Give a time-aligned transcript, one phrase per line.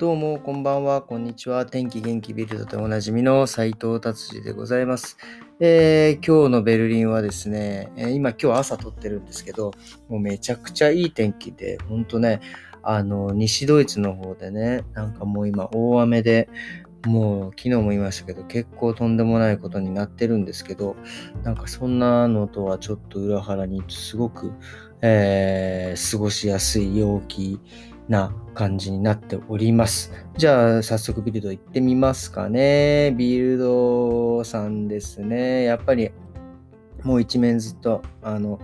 [0.00, 1.66] どうも、こんばんは、こんにちは。
[1.66, 5.18] 天気元気ビルドでおなじみの斉藤達治でございます、
[5.60, 9.72] えー、今日のベルリンはですね、え今今日朝撮ってるんですけど、
[10.08, 12.40] もうめちゃくちゃいい天気で、ほんとね、
[12.82, 16.48] あの、西ドイツの方でね、なんかもう今大雨で、
[17.04, 20.96] もう昨日も言いましたけど、結構とんでもないことになってるんですけど、
[21.42, 24.50] なんかそんなのとはちょっと裏腹にすごく、
[25.02, 27.60] えー、過ごしやすい陽気
[28.10, 30.12] な感じになっております。
[30.36, 33.14] じゃあ早速ビルド行ってみますかね。
[33.16, 35.62] ビルドさんですね。
[35.62, 36.10] やっぱり
[37.04, 38.58] もう一面ずっと、あの、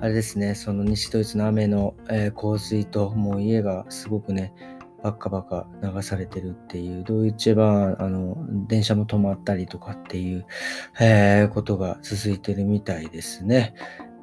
[0.00, 4.54] あれですね、その西ドイツの雨の、えー、洪水と、もう家がすごくね、
[5.02, 8.36] バッカバカ流されてるっていう、ドイツ版、あの、
[8.68, 10.46] 電車も止まったりとかっていう、
[11.00, 13.74] えー、ことが続いてるみたいですね。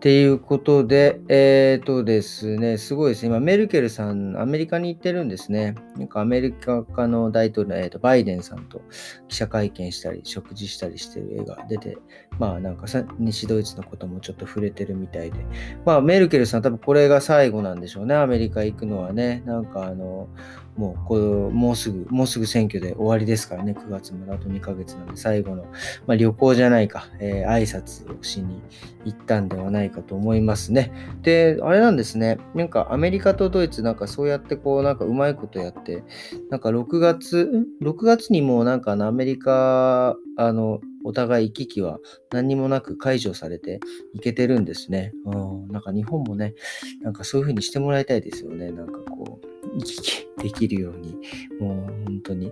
[0.04, 5.76] っていうことで、えっ、ー、とですね、すごいですね今、メルケルさん、アメリカに行ってるんですね。
[5.96, 8.82] なんかアメリカの大統領、えーと、バイデンさんと
[9.30, 11.98] 記者会見したり、食事したりしてる絵が出て、
[12.38, 15.40] まあなんかさ西ドイツのこともちょっと触れてるみたいで、
[15.86, 19.42] まあメルケルさん多分これが最後なんでしょうね、アメリカ行くのはね。
[19.46, 20.28] なんかあの、
[20.76, 25.64] もうこう、もうすぐ、もうすぐ選挙で終わりですからね、9月まであと2ヶ月なんで、最後の、
[26.08, 28.62] まあ、旅行じゃないか、えー、挨拶をしに
[29.06, 30.92] 行ったんではないかと思いますね。
[31.22, 36.04] で、あれなんですね、なんかアメリカとドイツ、なんかそうやってこう、なんかうまいことやって、
[36.50, 42.00] なんか6月、6月にもなんかアメリカ、あの、お互い行き来は
[42.32, 43.80] 何にもなく解除されて
[44.14, 45.12] いけてるんですね。
[45.26, 46.56] うん、なんか日本もね、
[47.02, 48.72] なんかそういう風にしてもらいたいですよね。
[48.72, 49.33] なんかこう、
[49.76, 51.18] 行き来できるように、
[51.60, 52.52] もう本当に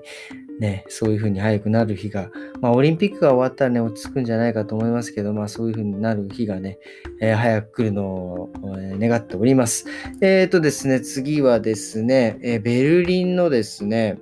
[0.60, 2.30] ね、そういう風に早くなる日が、
[2.62, 6.78] まあオリンピックが終わったらね、落ち着くんじゃないかと思いますけど、まあそういう風になる日がね、
[7.20, 9.86] えー、早く来るのを、え、願っております。
[10.22, 14.20] えっ、ー、とですね、次はですね、えベルリンのですね、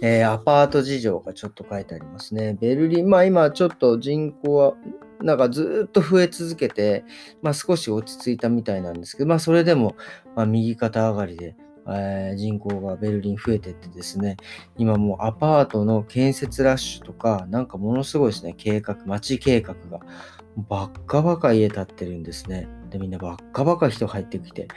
[0.00, 2.56] えアパート事情がちょっと書いてありますね。
[2.60, 4.74] ベルリン、まあ今ちょっと人口は
[5.22, 7.04] なんかずっと増え続けて、
[7.42, 9.96] まあ少し落ち着いたみたいなんですけど、まあそれでも、
[10.36, 11.56] まあ右肩上がりで、
[11.88, 14.36] えー、人口がベルリン増えてってですね、
[14.76, 20.00] 今もうアパートの建設ラッシュとか、なんかものすごいですね、計画、街計画が、
[20.68, 22.66] ばっかばか家建ってるんですね。
[22.90, 24.68] で、みんなばっかばか人入ってきて、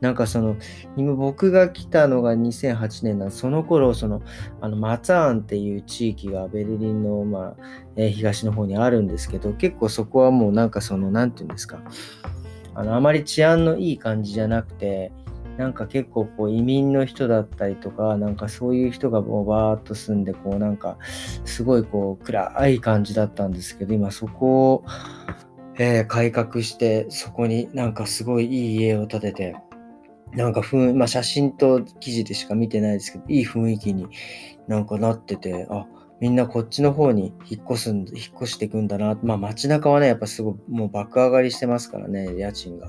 [0.00, 0.56] なんかその、
[0.96, 4.22] 今僕が来たのが2008年なんで、その頃、その、
[4.60, 7.56] あの、マツァーンっていう地域がベルリンの、まあ、
[7.96, 11.80] えー、東の方にあるんですけど、結構そこはもうなんかその、なんていうんですか、
[12.74, 15.12] あの、あまり治安のいい感じじゃなくて、
[15.58, 20.96] なんか結構こう移民の人だったりとか、なんかそういう人がもうバーッと住んで、こうなんか
[21.44, 24.84] すごいこう暗い感じだったんですけど、今そこを、
[25.76, 29.56] えー、改革して、そこになんかすごいいい家を建てて、
[30.32, 34.06] なんかふん、まあ、写真と記事でしか見てないですけど、いい雰囲気に
[34.68, 35.86] なんかなってて、あ、
[36.20, 38.06] みんなこっちの方に引っ越すん、引っ
[38.42, 39.16] 越していくんだな。
[39.22, 42.88] まあ街中はね、やっぱすごいもう爆上がりしてますからね、家賃が。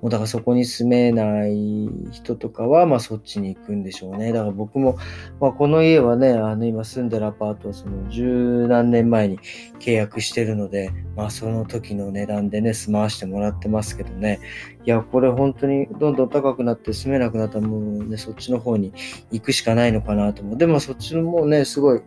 [0.00, 4.32] もうだからそこに住めない人とかは、まあそっちに行くんでしょうね。
[4.32, 4.96] だから僕も、
[5.40, 9.40] まあこの家はね、あの今住んでるアパートはその十何年前に
[9.80, 14.38] 契約してるので、まあその時の値段でね、住まわしてもらってますけどね。
[14.84, 18.92] いや、これ本当にどんどん高くなって住めなくなったらもうね、そっちの方に
[19.32, 20.56] 行くしかないのかなと思う。
[20.56, 22.00] でもそっちのもうね、すごい、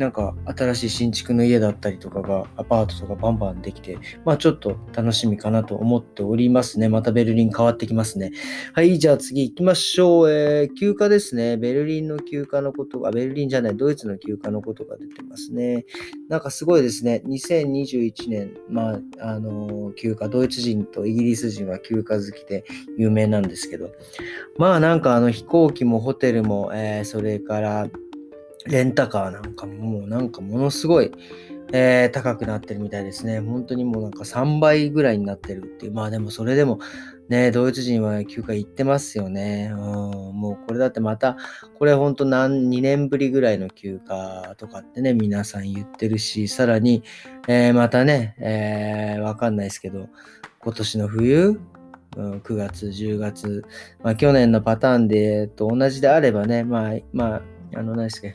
[0.00, 6.88] なんか新しい新築の家だったりとかが、アパートとかバンバンできて、まあちょっと楽しみかなと思っておりますね。
[6.88, 8.30] またベルリン変わってきますね。
[8.72, 10.30] はい、じゃあ次行きましょう。
[10.30, 11.58] えー、休暇ですね。
[11.58, 15.84] ベルリンの休暇のことが、ベルリンじゃない、ドイツの休暇のことが出てますね。
[16.30, 17.22] なんかすごいですね。
[17.26, 22.64] 2021年、まあ、あのー、休暇、ドイツ人とイギリス人は休暇好きで
[22.96, 23.90] 有名なんですけど、
[24.56, 27.86] まあなんかあの飛行機もホテルも、えー、それから、
[28.70, 31.10] レンタカーなんかもうなんかものすごい、
[31.72, 33.40] えー、高くなってるみたいですね。
[33.40, 35.92] 本当にもうなんか3倍ぐらいになってるっていう。
[35.92, 36.78] まあでもそれでも
[37.28, 39.70] ね、ドイツ人は休暇行ってますよね。
[39.72, 41.36] うん、もうこれだってまた、
[41.78, 47.04] これ本当何、2年ぶりぐらいの休暇とかってね、皆さん言ってるし、さらに、
[47.46, 50.08] えー、またね、えー、わかんないですけど、
[50.58, 51.60] 今年の冬、
[52.16, 53.64] うん、9月、10月、
[54.02, 57.42] まあ去年のパターンでと同じであればね、まあ、まあ、
[57.76, 58.28] あの、何ですか、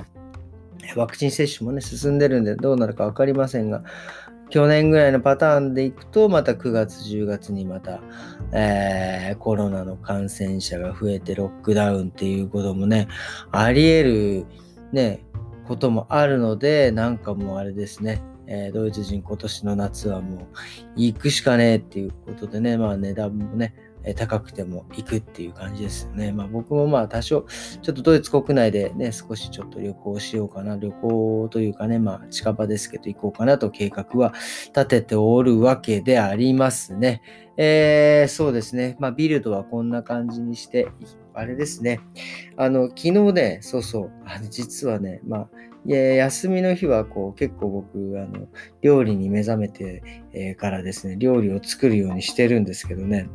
[0.96, 3.84] ワクチン接種もね、進んでるんでどうなるか分かりませんが、
[4.50, 8.02] 去年ぐらいのパターンでいくと、また9月、10月にまた、
[8.52, 13.08] えー、コロナの感染者が増えてロックダウンっていうこともね、
[13.52, 14.46] あり得る、
[14.92, 15.26] ね、
[15.68, 20.48] こともあるので、なんかもうあれですね、えー、ドイツ人今年の夏はもう
[20.96, 23.74] 行くしかねえっていうことでね、まあ値段もね、
[24.06, 26.32] え高くても行くっていう感じですよね。
[26.32, 27.46] まあ僕もまあ多少、
[27.82, 30.78] ちょっとドイツ国内でね、少しちょっと旅行しようかな。
[30.78, 34.34] 旅行というかね、まあ近場ですけど行こうかなと計画は
[34.68, 37.22] 立てておるわけでありますね。
[37.58, 38.96] えー、そうですね。
[39.00, 40.88] まあビルドはこんな感じにして、
[41.34, 42.00] あれですね。
[42.58, 45.50] あの、昨日ね、そうそう、あの実はね、まあ、
[45.88, 48.48] 休みの日はこう結構僕あの
[48.82, 50.02] 料理に目覚めて、
[50.34, 53.30] えからですね料理を作るようにしてるんですけどね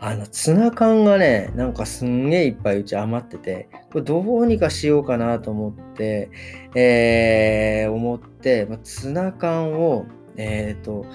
[0.00, 6.30] あのツナ缶がねなんかすんげえいっぱいうち余っててこれどうにかしようかなと思って、
[6.74, 10.06] えー、思って、まあ、ツナ缶を
[10.36, 11.06] えっ、ー、と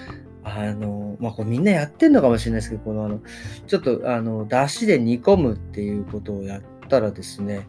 [0.44, 3.22] あの、まあ、これみんなやってんのかもしれないですけど、このあの、
[3.66, 7.68] ちょっとあの、出汁で煮込むっていうことをやったらですね、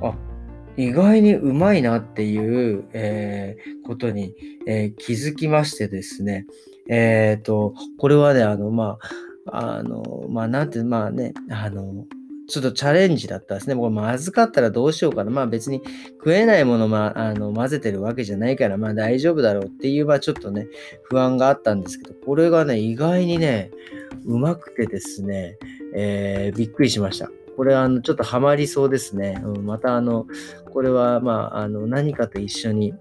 [0.00, 0.14] あ、
[0.76, 4.34] 意外にうまいなっていう、えー、ことに、
[4.66, 6.46] えー、気づきましてですね、
[6.88, 9.08] えっ、ー、と、これはね、あの、まあ、
[9.46, 12.06] あの、まあ、なんて、まあね、あの、
[12.48, 13.74] ちょっとチャレンジだったですね。
[13.74, 15.30] これまずかったらどうしようかな。
[15.30, 15.80] まあ別に
[16.18, 20.66] 食えないもの、まあ、あの混ぜてるわけじゃないから、まあ大丈夫だろうっていう、まあちょっとね、
[21.04, 23.70] 不安があったんですけど、これがね、意外にね、
[24.26, 25.56] うまくてですね、
[25.94, 27.30] えー、びっくりしました。
[27.56, 29.40] これはあのちょっとハマりそうですね。
[29.44, 30.26] うん、またあの、
[30.72, 32.92] これはまあ、あの何かと一緒に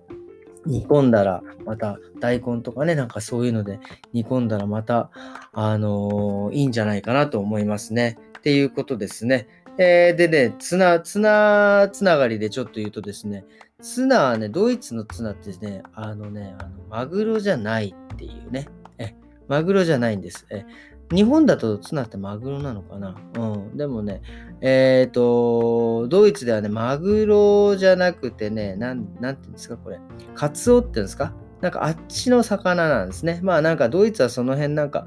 [0.66, 3.80] 煮込んだら、また大根とかね、なんかそういうので
[4.14, 5.10] 煮込んだらまた、
[5.54, 8.18] あのー、いいんじゃないかなと思いますね。
[8.38, 9.48] っていうことですね。
[9.78, 13.46] えー、でね、ツナ、ツナつながりでちょっと言うとですね、
[13.82, 18.68] ツナはね、ドイツのツナってね、あのね、あのマグロじゃないっていうね、
[18.98, 19.16] え、
[19.48, 20.46] マグロじゃないんです。
[20.52, 20.66] え
[21.14, 23.16] 日本だとツナってマグロなのかな？
[23.38, 23.78] うん。
[23.78, 24.22] でもね、
[24.62, 30.00] えっ、ー、と、ドイツではね、マグロじゃなくてね、なん、なんていうんですか、これ。
[30.36, 31.34] カツオっていうんですか？
[31.60, 33.40] なんかあっちの魚なんですね。
[33.44, 35.06] まあなんかドイツはその辺なんか、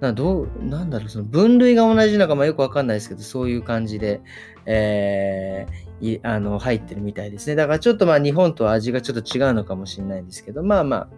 [0.00, 4.20] などうなんだろう、その分類が同じのかまあよくわかんないですけど、そういう感じで、
[4.66, 7.54] えー、あの入ってるみたいですね。
[7.54, 11.08] だからちょっとまあ日本とは味がちょっと違うのかもしれないんですけど、まあまあ、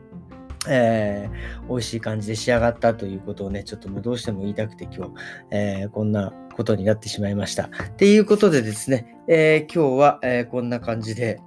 [0.68, 5.12] えー、美味しい感じで仕上がったということをね、ちょっともうどうしても言いたくて今日、
[5.50, 7.64] えー、こんなことになってしまいました。
[7.64, 11.40] っていうことでですね、えー、今日は、えー、こんな感じで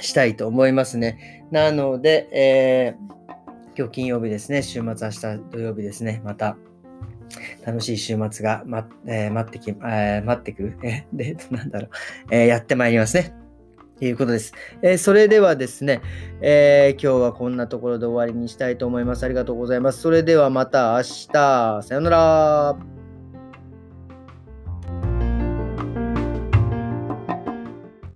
[0.00, 1.46] したいと思いますね。
[1.50, 2.96] なので、え
[3.76, 6.56] 今日金曜日ですね、週末明日土曜日ですね、また
[7.66, 10.78] 楽しい週末が、まえ、待ってき、え、待ってくる。
[10.82, 11.90] え で、なんだろう、
[12.30, 13.32] え、やってまいりますね。
[13.98, 14.52] ということです。
[14.82, 16.02] えー、それではですね、
[16.40, 19.24] えー、今日はこんなところで終わりにしたいと思います。
[19.24, 20.00] ありがとうございます。
[20.00, 21.82] それではまた明日。
[21.82, 22.93] さようなら。